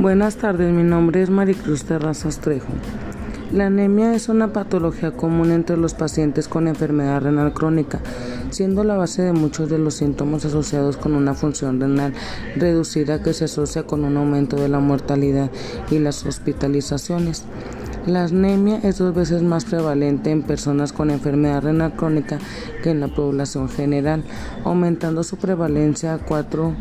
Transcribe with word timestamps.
Buenas 0.00 0.36
tardes, 0.36 0.72
mi 0.72 0.82
nombre 0.82 1.20
es 1.20 1.28
Maricruz 1.28 1.84
Terrazas 1.84 2.38
Trejo. 2.38 2.72
La 3.52 3.66
anemia 3.66 4.14
es 4.14 4.30
una 4.30 4.50
patología 4.50 5.10
común 5.10 5.50
entre 5.50 5.76
los 5.76 5.92
pacientes 5.92 6.48
con 6.48 6.68
enfermedad 6.68 7.20
renal 7.20 7.52
crónica, 7.52 8.00
siendo 8.48 8.82
la 8.82 8.96
base 8.96 9.20
de 9.20 9.34
muchos 9.34 9.68
de 9.68 9.76
los 9.76 9.96
síntomas 9.96 10.46
asociados 10.46 10.96
con 10.96 11.14
una 11.14 11.34
función 11.34 11.78
renal 11.78 12.14
reducida 12.56 13.22
que 13.22 13.34
se 13.34 13.44
asocia 13.44 13.82
con 13.82 14.06
un 14.06 14.16
aumento 14.16 14.56
de 14.56 14.70
la 14.70 14.80
mortalidad 14.80 15.50
y 15.90 15.98
las 15.98 16.24
hospitalizaciones. 16.24 17.44
La 18.06 18.24
anemia 18.24 18.80
es 18.82 18.96
dos 18.96 19.14
veces 19.14 19.42
más 19.42 19.66
prevalente 19.66 20.30
en 20.30 20.44
personas 20.44 20.94
con 20.94 21.10
enfermedad 21.10 21.64
renal 21.64 21.92
crónica 21.92 22.38
que 22.82 22.88
en 22.88 23.00
la 23.00 23.08
población 23.08 23.68
general, 23.68 24.24
aumentando 24.64 25.24
su 25.24 25.36
prevalencia 25.36 26.14
a 26.14 26.18
cuatro 26.18 26.72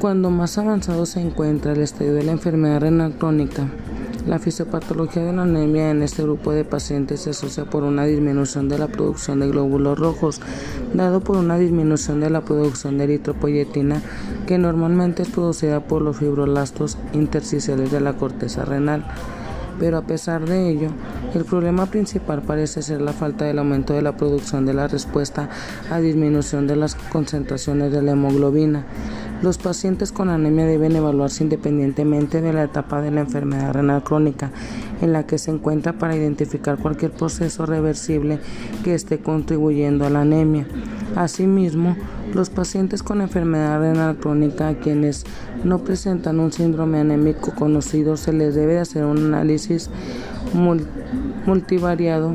cuando 0.00 0.30
más 0.30 0.58
avanzado 0.58 1.06
se 1.06 1.20
encuentra 1.20 1.72
el 1.72 1.80
estadio 1.80 2.14
de 2.14 2.22
la 2.22 2.32
enfermedad 2.32 2.80
renal 2.80 3.14
crónica. 3.14 3.68
La 4.26 4.38
fisiopatología 4.38 5.24
de 5.24 5.32
la 5.32 5.42
anemia 5.42 5.90
en 5.90 6.02
este 6.02 6.22
grupo 6.22 6.52
de 6.52 6.64
pacientes 6.64 7.20
se 7.20 7.30
asocia 7.30 7.64
por 7.64 7.82
una 7.82 8.04
disminución 8.04 8.68
de 8.68 8.78
la 8.78 8.86
producción 8.86 9.40
de 9.40 9.48
glóbulos 9.48 9.98
rojos, 9.98 10.40
dado 10.94 11.20
por 11.20 11.36
una 11.36 11.58
disminución 11.58 12.20
de 12.20 12.30
la 12.30 12.42
producción 12.42 12.98
de 12.98 13.04
eritropoyetina, 13.04 14.02
que 14.46 14.58
normalmente 14.58 15.22
es 15.22 15.28
producida 15.28 15.80
por 15.80 16.02
los 16.02 16.18
fibroblastos 16.18 16.98
intersticiales 17.12 17.90
de 17.90 18.00
la 18.00 18.12
corteza 18.12 18.64
renal 18.64 19.04
pero 19.78 19.98
a 19.98 20.02
pesar 20.02 20.46
de 20.46 20.70
ello, 20.70 20.88
el 21.34 21.44
problema 21.44 21.86
principal 21.86 22.42
parece 22.42 22.82
ser 22.82 23.00
la 23.00 23.12
falta 23.12 23.44
del 23.44 23.58
aumento 23.58 23.94
de 23.94 24.02
la 24.02 24.16
producción 24.16 24.66
de 24.66 24.74
la 24.74 24.88
respuesta 24.88 25.48
a 25.90 26.00
disminución 26.00 26.66
de 26.66 26.76
las 26.76 26.94
concentraciones 26.94 27.92
de 27.92 28.02
la 28.02 28.12
hemoglobina. 28.12 28.84
Los 29.40 29.56
pacientes 29.56 30.10
con 30.10 30.30
anemia 30.30 30.66
deben 30.66 30.96
evaluarse 30.96 31.44
independientemente 31.44 32.40
de 32.40 32.52
la 32.52 32.64
etapa 32.64 33.00
de 33.00 33.12
la 33.12 33.20
enfermedad 33.20 33.72
renal 33.72 34.02
crónica 34.02 34.50
en 35.00 35.12
la 35.12 35.26
que 35.26 35.38
se 35.38 35.52
encuentra 35.52 35.92
para 35.92 36.16
identificar 36.16 36.76
cualquier 36.78 37.12
proceso 37.12 37.64
reversible 37.64 38.40
que 38.82 38.94
esté 38.94 39.18
contribuyendo 39.18 40.04
a 40.04 40.10
la 40.10 40.22
anemia. 40.22 40.66
Asimismo, 41.14 41.96
los 42.34 42.50
pacientes 42.50 43.04
con 43.04 43.20
enfermedad 43.20 43.78
renal 43.78 44.16
crónica 44.16 44.68
a 44.68 44.74
quienes 44.74 45.24
no 45.62 45.78
presentan 45.78 46.40
un 46.40 46.52
síndrome 46.52 46.98
anémico 46.98 47.54
conocido 47.54 48.16
se 48.16 48.32
les 48.32 48.56
debe 48.56 48.80
hacer 48.80 49.04
un 49.04 49.18
análisis 49.18 49.88
multivariado 51.46 52.34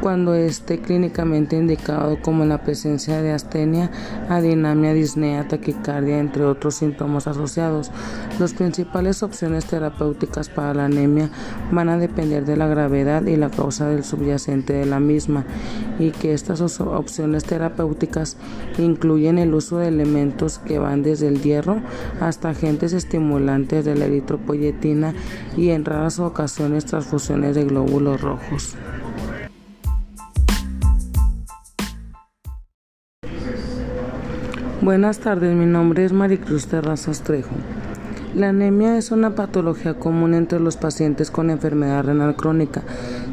cuando 0.00 0.34
esté 0.34 0.80
clínicamente 0.80 1.56
indicado 1.56 2.20
como 2.22 2.44
la 2.44 2.62
presencia 2.62 3.20
de 3.22 3.32
astenia, 3.32 3.90
adinamia, 4.28 4.94
disnea, 4.94 5.48
taquicardia, 5.48 6.18
entre 6.18 6.44
otros 6.44 6.76
síntomas 6.76 7.26
asociados. 7.26 7.90
Las 8.38 8.54
principales 8.54 9.22
opciones 9.22 9.64
terapéuticas 9.66 10.48
para 10.48 10.74
la 10.74 10.84
anemia 10.86 11.30
van 11.72 11.88
a 11.88 11.98
depender 11.98 12.44
de 12.44 12.56
la 12.56 12.66
gravedad 12.66 13.24
y 13.26 13.36
la 13.36 13.50
causa 13.50 13.88
del 13.88 14.04
subyacente 14.04 14.72
de 14.72 14.86
la 14.86 15.00
misma 15.00 15.44
y 15.98 16.10
que 16.10 16.32
estas 16.32 16.60
opciones 16.80 17.44
terapéuticas 17.44 18.36
incluyen 18.78 19.38
el 19.38 19.54
uso 19.54 19.78
de 19.78 19.88
elementos 19.88 20.58
que 20.58 20.78
van 20.78 21.02
desde 21.02 21.28
el 21.28 21.42
hierro 21.42 21.80
hasta 22.20 22.50
agentes 22.50 22.92
estimulantes 22.92 23.84
de 23.84 23.94
la 23.94 24.06
eritropoyetina 24.06 25.14
y 25.56 25.70
en 25.70 25.84
raras 25.84 26.18
ocasiones 26.18 26.86
transfusiones 26.86 27.54
de 27.54 27.64
glóbulos 27.64 28.20
rojos. 28.20 28.76
Buenas 34.88 35.18
tardes, 35.18 35.54
mi 35.54 35.66
nombre 35.66 36.02
es 36.02 36.14
Maricruz 36.14 36.66
Terrazas 36.66 37.20
Trejo. 37.20 37.50
La 38.34 38.48
anemia 38.48 38.96
es 38.96 39.10
una 39.10 39.34
patología 39.34 39.98
común 39.98 40.32
entre 40.32 40.60
los 40.60 40.78
pacientes 40.78 41.30
con 41.30 41.50
enfermedad 41.50 42.04
renal 42.04 42.36
crónica, 42.36 42.82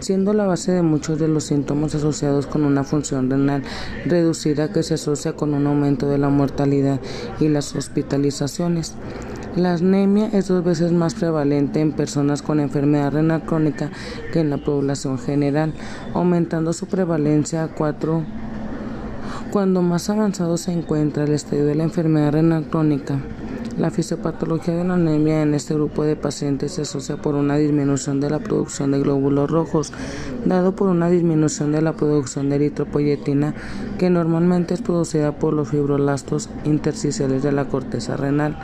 siendo 0.01 0.33
la 0.33 0.45
base 0.47 0.73
de 0.73 0.81
muchos 0.81 1.17
de 1.17 1.29
los 1.29 1.45
síntomas 1.45 1.95
asociados 1.95 2.45
con 2.45 2.65
una 2.65 2.83
función 2.83 3.29
renal 3.29 3.63
reducida 4.05 4.73
que 4.73 4.83
se 4.83 4.95
asocia 4.95 5.37
con 5.37 5.53
un 5.53 5.65
aumento 5.65 6.09
de 6.09 6.17
la 6.17 6.27
mortalidad 6.27 6.99
y 7.39 7.47
las 7.47 7.73
hospitalizaciones. 7.73 8.93
La 9.55 9.75
anemia 9.75 10.27
es 10.33 10.49
dos 10.49 10.61
veces 10.61 10.91
más 10.91 11.15
prevalente 11.15 11.79
en 11.79 11.93
personas 11.93 12.41
con 12.41 12.59
enfermedad 12.59 13.13
renal 13.13 13.43
crónica 13.43 13.91
que 14.33 14.41
en 14.41 14.49
la 14.49 14.57
población 14.57 15.17
general, 15.19 15.71
aumentando 16.13 16.73
su 16.73 16.87
prevalencia 16.87 17.63
a 17.63 17.69
cuatro 17.69 18.25
cuando 19.55 19.81
más 19.81 20.09
avanzado 20.09 20.57
se 20.57 20.73
encuentra 20.73 21.23
el 21.23 21.31
estadio 21.31 21.65
de 21.65 21.75
la 21.75 21.83
enfermedad 21.83 22.33
renal 22.33 22.65
crónica. 22.65 23.21
La 23.77 23.89
fisiopatología 23.89 24.75
de 24.75 24.83
la 24.83 24.95
anemia 24.95 25.43
en 25.43 25.53
este 25.53 25.73
grupo 25.73 26.03
de 26.03 26.17
pacientes 26.17 26.73
se 26.73 26.81
asocia 26.81 27.15
por 27.15 27.35
una 27.35 27.55
disminución 27.55 28.19
de 28.19 28.29
la 28.29 28.39
producción 28.39 28.91
de 28.91 28.99
glóbulos 28.99 29.49
rojos, 29.49 29.93
dado 30.43 30.75
por 30.75 30.89
una 30.89 31.09
disminución 31.09 31.71
de 31.71 31.81
la 31.81 31.93
producción 31.93 32.49
de 32.49 32.57
eritropoyetina, 32.57 33.53
que 33.97 34.09
normalmente 34.09 34.73
es 34.73 34.81
producida 34.81 35.39
por 35.39 35.53
los 35.53 35.69
fibroblastos 35.69 36.49
intersticiales 36.65 37.41
de 37.41 37.53
la 37.53 37.63
corteza 37.69 38.17
renal 38.17 38.57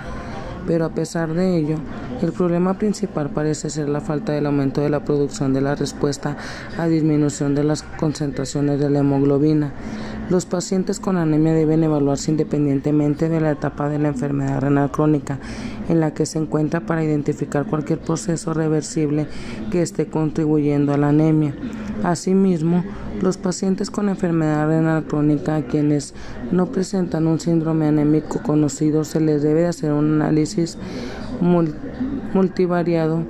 pero 0.67 0.85
a 0.85 0.89
pesar 0.89 1.33
de 1.33 1.57
ello, 1.57 1.75
el 2.21 2.31
problema 2.31 2.77
principal 2.77 3.29
parece 3.29 3.69
ser 3.69 3.89
la 3.89 4.01
falta 4.01 4.33
del 4.33 4.45
aumento 4.45 4.81
de 4.81 4.89
la 4.89 5.03
producción 5.03 5.53
de 5.53 5.61
la 5.61 5.75
respuesta 5.75 6.37
a 6.77 6.87
disminución 6.87 7.55
de 7.55 7.63
las 7.63 7.83
concentraciones 7.83 8.79
de 8.79 8.89
la 8.89 8.99
hemoglobina. 8.99 9.73
Los 10.31 10.45
pacientes 10.45 11.01
con 11.01 11.17
anemia 11.17 11.51
deben 11.51 11.83
evaluarse 11.83 12.31
independientemente 12.31 13.27
de 13.27 13.41
la 13.41 13.51
etapa 13.51 13.89
de 13.89 13.99
la 13.99 14.07
enfermedad 14.07 14.61
renal 14.61 14.89
crónica 14.89 15.39
en 15.89 15.99
la 15.99 16.13
que 16.13 16.25
se 16.25 16.39
encuentra 16.39 16.79
para 16.79 17.03
identificar 17.03 17.65
cualquier 17.65 17.99
proceso 17.99 18.53
reversible 18.53 19.27
que 19.71 19.81
esté 19.81 20.05
contribuyendo 20.05 20.93
a 20.93 20.97
la 20.97 21.09
anemia. 21.09 21.53
Asimismo, 22.05 22.85
los 23.21 23.35
pacientes 23.35 23.91
con 23.91 24.07
enfermedad 24.07 24.69
renal 24.69 25.03
crónica 25.03 25.57
a 25.57 25.63
quienes 25.63 26.13
no 26.49 26.67
presentan 26.67 27.27
un 27.27 27.41
síndrome 27.41 27.87
anémico 27.87 28.41
conocido 28.41 29.03
se 29.03 29.19
les 29.19 29.43
debe 29.43 29.67
hacer 29.67 29.91
un 29.91 30.21
análisis 30.21 30.77
multivariado 32.33 33.25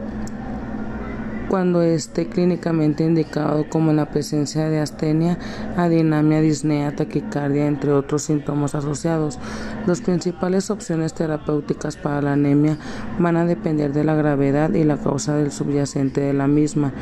cuando 1.51 1.81
esté 1.81 2.27
clínicamente 2.27 3.03
indicado 3.03 3.67
como 3.67 3.91
en 3.91 3.97
la 3.97 4.09
presencia 4.09 4.69
de 4.69 4.79
astenia, 4.79 5.37
adinamia, 5.75 6.39
disnea, 6.39 6.95
taquicardia, 6.95 7.67
entre 7.67 7.91
otros 7.91 8.21
síntomas 8.21 8.73
asociados. 8.73 9.37
Las 9.85 9.99
principales 9.99 10.69
opciones 10.71 11.13
terapéuticas 11.13 11.97
para 11.97 12.21
la 12.21 12.33
anemia 12.33 12.77
van 13.19 13.35
a 13.35 13.45
depender 13.45 13.91
de 13.91 14.05
la 14.05 14.15
gravedad 14.15 14.73
y 14.73 14.85
la 14.85 14.95
causa 14.95 15.35
del 15.35 15.51
subyacente 15.51 16.21
de 16.21 16.31
la 16.31 16.47
misma 16.47 16.93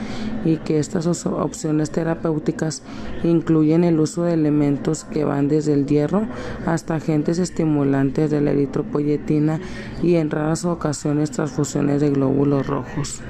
y 0.43 0.57
que 0.57 0.79
estas 0.79 1.05
opciones 1.27 1.91
terapéuticas 1.91 2.81
incluyen 3.23 3.83
el 3.83 3.99
uso 3.99 4.23
de 4.23 4.33
elementos 4.33 5.03
que 5.03 5.25
van 5.25 5.47
desde 5.47 5.73
el 5.73 5.85
hierro 5.85 6.23
hasta 6.65 6.95
agentes 6.95 7.37
estimulantes 7.37 8.31
de 8.31 8.41
la 8.41 8.49
eritropoyetina 8.49 9.59
y 10.01 10.15
en 10.15 10.31
raras 10.31 10.65
ocasiones 10.65 11.29
transfusiones 11.29 12.01
de 12.01 12.09
glóbulos 12.09 12.65
rojos. 12.65 13.21